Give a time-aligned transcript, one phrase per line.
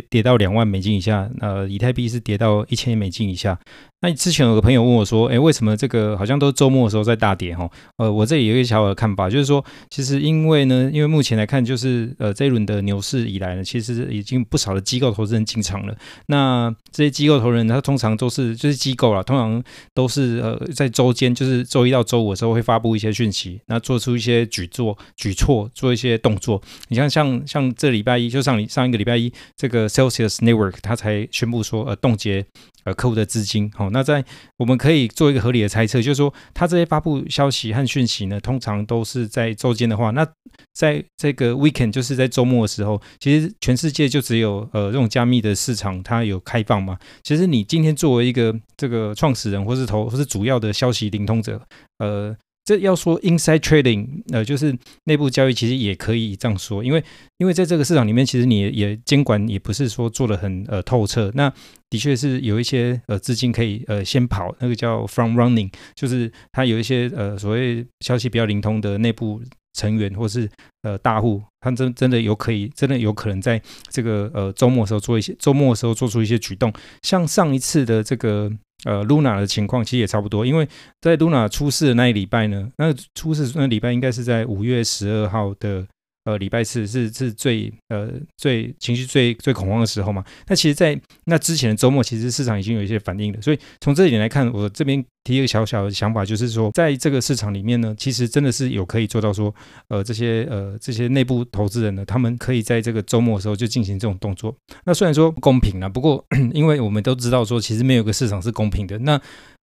[0.00, 3.58] 跌到两万美金以下，呃，以太币是跌到一千美金以下。
[4.00, 7.68] 那之前有个朋友问我说，诶，为什么这个好像都周末的时候在大跌哈？
[7.96, 15.96] 呃，我这里有一个小小的看法，就是说，其实因为呢，因为目前来看，就是呃这一轮的牛市以来呢，其实已经不少的机构投资人进场了。
[16.26, 19.60] 那这些机构投资人，他通常都是就是机构啦，通常
[19.92, 26.62] 都是呃在周间，就是周一到周五的时候会发布一些讯息，那做出一些举措、举措，做一些动作。
[26.86, 32.46] 你像像像这礼拜一，就上上一个礼拜一，这个 Celsius Network 他才宣布说，呃，冻结。
[32.88, 34.24] 呃，客户的资金，好，那在
[34.56, 40.26] 我们可以做一个合理的猜测，就是说，他这些发布消息和讯息呢，通常都是在周间的话，那
[40.72, 46.96] 在这个 weekend，就是在周末的时候，其实全世界就只有呃这种加密的市场它有开放嘛。
[47.22, 51.60] 其实你今天作为一个这个创始人，或是投，或是主要的消息灵通者，
[51.98, 52.34] 呃。
[52.68, 57.02] 这要说 inside trading，呃，就是内部交易，其实也可以这样说，因为
[57.38, 61.50] 因为在这个市场里面，其实你也监管也不是说做得很呃透彻，那
[61.88, 69.40] 的确是有一些呃资金可以呃先跑，那个叫 front running，就是它有一些呃所谓消息比较灵通的内部
[69.72, 70.46] 成员或是
[70.82, 78.52] 呃大户，他真真的有可以真的有可能在这个呃周末的时候做一些周末的时候做出一些举动，像上一次的这个。
[78.84, 80.68] 呃，Luna 的情况其实也差不多，因为
[81.00, 85.86] 在 Luna 出事的那一礼拜呢，那出事那礼拜应该是在五月十二号的。
[86.28, 90.22] 呃，礼拜四是是最呃最情绪最最恐慌的时候嘛。
[90.46, 93.40] 那其实，在那之前的周末，其实市场已经有一些反应了。
[93.40, 99.54] 所以从这一点来看，我这边提一个小小的想法，就是说，在这个市场里面呢，其实真的是有可以做到说，
[99.88, 104.54] 呃，这些呃这些内部投资人呢，他们可以在这个周末的时候就进行这种动作。
[104.84, 108.98] 那虽然说不公平了，不过 因为我们都知道说，其实没有个市场是公平的。
[108.98, 109.18] 那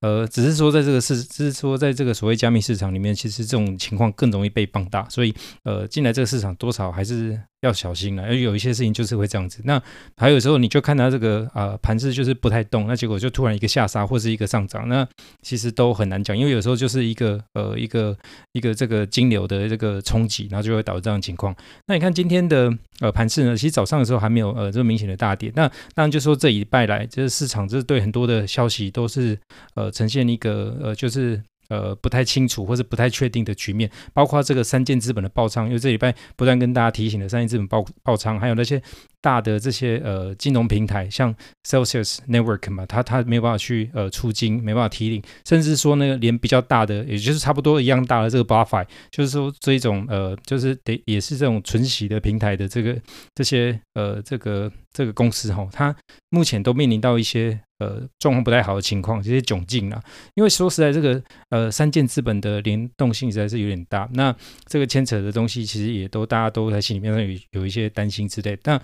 [0.00, 8.22] 呃，只是说在这个市，只是说在这个所谓加密市场里面，其实这种情况更容易被放大，所以呃，进来这个市场多少还是要小心了。
[8.22, 9.60] 而有一些事情就是会这样子。
[9.64, 9.80] 那
[10.16, 15.06] 还有时候你就看它这个啊盘势就是不太动，那结果就突然一个下杀或是一个上涨，那
[15.42, 18.16] 其实都很难讲，因为有时候就是一个呃一个
[18.52, 21.54] 一个这个金流的这个冲击，然后就会导致这样的情况。
[21.86, 25.52] 那你看今天的呃盘势呢，其实早上的时候还没有呃这么明显的大跌。
[25.54, 29.38] 那当然就说这一拜来，就是市场这对很多的消息都是
[29.74, 29.92] 呃。
[29.98, 38.82] 呈现一个呃，就是呃不太清楚或者不太确定的局面，包括这个三箭资本的爆仓，因为这礼拜不断跟大家提醒的三箭资本爆爆仓，还有那些
[39.20, 41.34] 大的这些呃金融平台，像
[41.64, 52.96] Celsius Network 嘛，它它没有办法去呃出金，没办法提领，甚至说那个连比较大的，也就是差不多一样大的这个 BlockFi，就是说这一种呃，就是得也是这种存息的平台的这个
[53.34, 55.94] 这些呃这个这个公司哈，它
[56.30, 57.60] 目前都面临到一些。
[57.80, 60.02] 呃，状况不太好的情况，这些窘境啊，
[60.34, 64.34] 因为说实在，这个呃三箭资本的联动性实在是有点大，那
[64.66, 67.14] 这个牵扯的东西其实也都大家都在心里面
[67.52, 68.58] 有有一些担心之类。
[68.64, 68.82] 但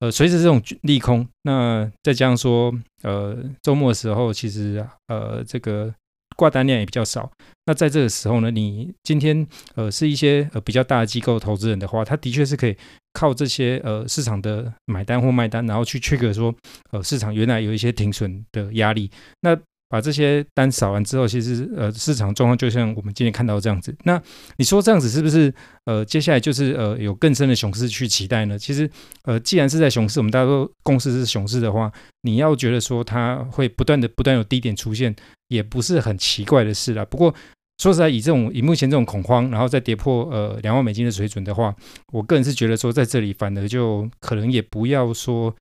[0.00, 5.94] 呃，随着这种利空，那再加上说呃周末的时候，其实呃这个。
[6.34, 7.30] 挂单量也比较少，
[7.66, 12.74] 那在这个时候呢，你今天呃是一些呃比较大的机构投资人的话，他的确是可以
[13.12, 16.54] 靠这些呃市场的买单或卖单，然后去 trigger 说
[16.90, 19.58] 呃市场原来有一些停损的压力，那。
[19.92, 23.94] 把这些单扫完之后，其实呃市场状况就像我们今天看到这样子。
[24.04, 24.18] 那
[24.56, 25.52] 你说这样子是不是
[25.84, 28.58] 呃接下来就是呃有更深的熊市去期待呢？
[28.58, 28.90] 其实
[29.24, 31.92] 呃既然是在熊市，我们大家都共识是熊市的话，
[32.22, 35.14] 你要觉得说它会不断的不断有低点出现，
[35.48, 37.04] 也不是很奇怪的事啦。
[37.04, 37.34] 不过
[37.82, 41.74] 说实在，以这种以目前这种恐慌，然后再跌破呃两万美金的水准的话，
[42.12, 45.52] 我个人是觉得说在这里反而就可能也不要说。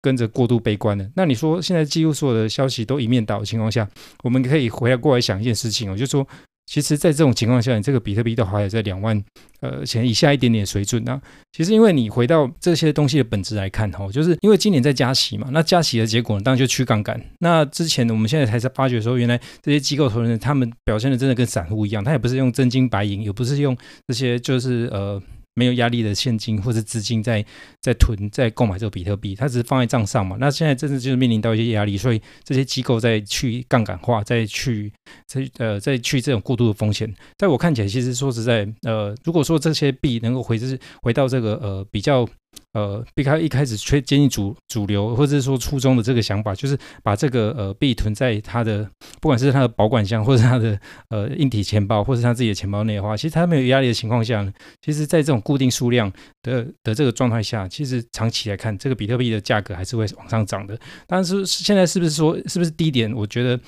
[0.00, 3.86] 跟着过度悲观了，那你说现在几乎所有的消息都一面倒的情况下，
[4.22, 6.26] 我们可以回来过来想一件事情我，就说，
[6.68, 9.18] 其实，在这种情况下，你这个比特币都还有在两万
[9.62, 11.18] 呃钱以下一点点水准呢。
[11.50, 17.18] 其实，因为你回到这些东西的本质来看哈，就是因为今年在加息嘛，那加息的结果呢，当然就去杠杆。
[17.38, 23.74] 那之前呢，我们现在才在发觉说，原来这些机构投资人他们表现的真的跟散户一样，他也不是用真金白银，也不是用
[24.06, 25.18] 这些就是呃。
[25.58, 27.44] 没有压力的现金或者资金在
[27.80, 30.36] 在囤在购买这个比特币，它只是放在账上嘛。
[30.38, 34.92] 那现在真的就是面临到一些压力，所以这些机构在去杠杆化，再去
[35.26, 37.12] 再呃再去这种过度的风险。
[37.36, 42.28] 在我看起来，其实说实在，呃，如果说这些币能够回至回到这个呃比较。
[42.72, 48.88] 呃，避开一开始缺建议主主流或者说初衷的这个想法，就是把这个呃币囤在他的
[49.20, 50.78] 不管是他的保管箱，或者是他的
[51.08, 54.52] 呃硬体钱包，或者是他自己的钱包内的话，其实他没有压力的情况下呢，
[54.82, 56.12] 其实在这种固定数量
[56.42, 60.78] 的的这个状态下，其实长期来看，这个比特币的价格还是会往上涨的。
[61.06, 63.12] 但是现在是不是说是不是低点？
[63.12, 63.58] 我觉得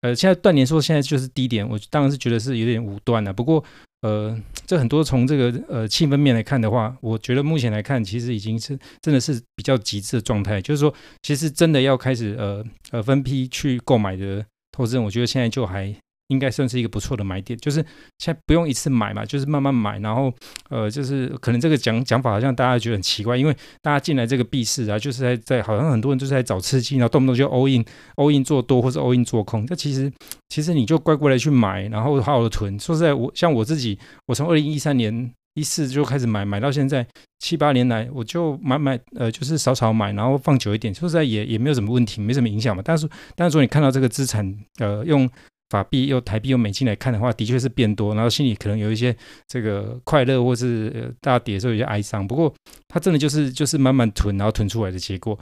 [0.00, 3.32] 呃，现在断言说现在就是低点，我当然是觉得是有点武断了。
[3.32, 3.62] 不过
[4.02, 10.60] 呃，这很多从这个呃气氛面来看的话，我觉得目前来看，其实已经是真的是比较极致的状态。
[10.62, 15.94] 就是说，其实真的要开始呃呃分批去购买的投资人，我觉得现在就还。
[16.28, 17.84] 应该算是一个不错的买点，就是
[18.18, 20.32] 现在不用一次买嘛，就是慢慢买，然后
[20.68, 27.84] 呃，就是可能这个讲讲法好像大家觉得很奇怪，因为大家进来这个币市啊，就是在在好像很多人就是在找刺激，然后动不动就 all in
[28.16, 30.12] all in 做多或者 all in 做空，这其实
[30.50, 32.78] 其实你就乖乖的去买，然后好好的囤。
[32.78, 37.06] 说实在，我像我自己，我从二零一三年一四就开始买，买到现在
[37.38, 42.82] 七八年来，我就买买呃，就是少少买，然后放久一点，说实在也也没有什么问题，没什么影响嘛。
[42.84, 45.26] 但是但是说你看到这个资产呃用。
[45.70, 49.14] 法币又台币又美金来看的话，的确是变多，然后心里可能有一些
[49.46, 52.26] 这个快乐，或是大跌的时候有些哀伤。
[52.26, 52.52] 不过
[52.88, 55.38] 它真的就是就是慢慢囤，然后囤出来的结果。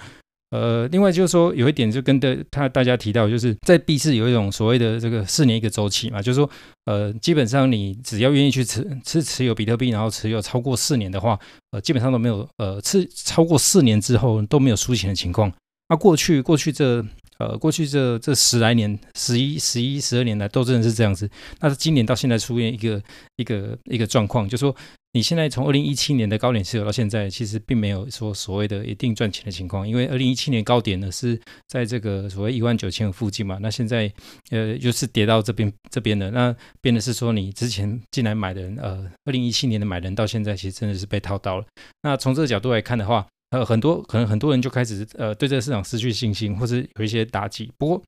[0.50, 6.48] 呃，另外就是说有一点就跟的他大家提到，就是在币市有一种所谓的这个四年一个周期嘛，就是说
[6.86, 11.38] 呃基本上你只要愿意去持持持有比特币，然后持有超过四年的话，
[11.72, 15.52] 呃基本上都没有呃持超过四年之后都没有输钱的情况。
[15.88, 17.04] 那、啊、过去过去这。
[17.38, 21.28] 呃，过去这这十来年，十一、十一、十二年来，都真的是这样子。
[21.60, 23.02] 那今年到现在出现一个
[23.36, 24.74] 一个一个状况，就是说
[25.12, 33.58] 你现在从二零一七年的高点持有到现在，其实并没有说所谓的一定赚钱的情况，因为二零一七年高点呢是在这个所谓一万九千附近嘛。
[33.60, 34.12] 那现在
[34.50, 41.66] 呃又、就是跌到这边这边的，那变的是说你之前进来买的人，呃，二零一七年的买人到现在其实真的是被套到了。
[42.02, 43.26] 那从这个角度来看的话，
[43.58, 47.72] 呃，很多可能很多人就开始呃对这个市场失去信心，或是有一些打击。
[47.78, 48.02] 不过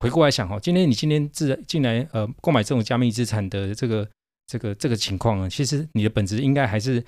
[0.00, 4.08] 回过来想哈，今天你今天自进来呃购买这种加密资产的这个
[4.46, 7.04] 这个这个情况呢，其实你的本质应该还是。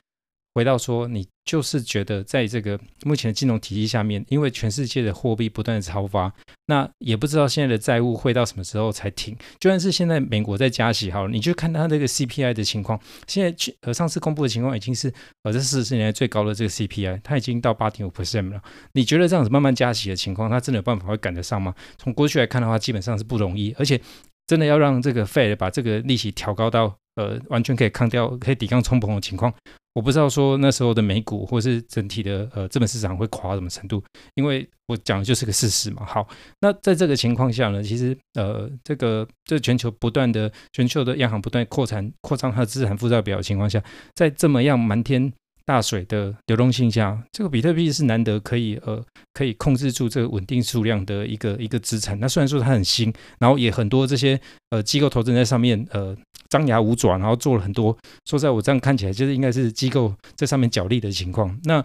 [0.56, 6.32] 回到说，你就是觉得在这个目前的金融体系下面，因为全世界的货币不断的超发，
[6.68, 9.36] 那也不知道现在的债务会到什么时候才停。
[9.60, 15.12] 就算是现在美国在加息，好了，你就看它这个 CPI 的情况，现在去呃上次公布的情况已经是
[15.42, 18.58] 呃这四十年来最高的这个 CPI，它已经到八点五 percent 了。
[18.94, 21.74] 你觉得这样子慢慢加息的情况，它真的有办法会赶得上吗？
[21.98, 24.00] 从过去来看的话，基本上是不容易，而且
[24.46, 29.52] 真的要让这个 Fed 把这个利息调高到呃完全可以抗掉、可以抵抗通膨的情况。
[29.96, 34.04] 我不知道说那时候的美股或是整体的呃资本市场会垮到什么程度，
[34.34, 36.04] 因为我讲的就是个事实嘛。
[36.04, 36.28] 好，
[36.60, 43.82] 那在这个情况下呢，其实呃这个这全球不断的全球的央行不断扩产扩张它的资产负债表的情况下，
[44.14, 45.32] 在这么样瞒天
[45.66, 49.04] 大水的流动性下，这个比特币是难得可以呃
[49.34, 52.18] 可以控制住这个稳定数量的一个一个资产。
[52.20, 54.40] 那虽然说它很新，然后也很多这些
[54.70, 56.16] 呃机构投资人在上面呃
[56.48, 57.98] 张牙舞爪，然后做了很多。
[58.26, 61.58] 说在，我这样看起来就是应该是机构在上面角力的情况。
[61.64, 61.84] 那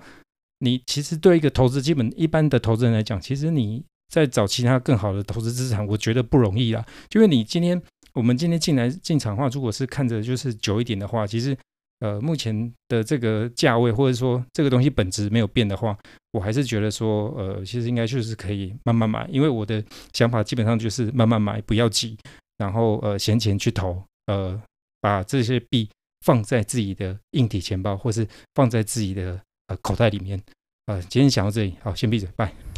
[0.60, 3.84] 你其实对一个投资基本一般的投资人来讲，其实你
[4.14, 6.86] 在找其他更好的投资资产，我觉得不容易啦。
[7.10, 7.82] 就因为你今天
[8.14, 11.58] 我们今天进来进场的话，如果是看着就是久一点的话，其实。
[12.02, 15.98] 呃，目前的这个价位，或者说这个东西本质没有变的话，
[16.32, 22.18] 我还是觉得说，呃，其实应该就是可以慢慢买，因为我的想法基本上就是慢慢买，不要急，
[22.58, 24.60] 然后呃，闲钱去投，呃，
[25.00, 25.88] 把这些币
[26.26, 30.42] 放在自己的硬体钱包，或是放在自己的呃口袋里面。
[30.88, 32.52] 呃，今天讲到这里，好，先闭嘴，拜。